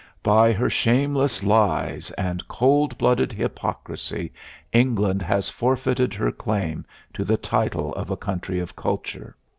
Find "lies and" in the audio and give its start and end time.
1.43-2.47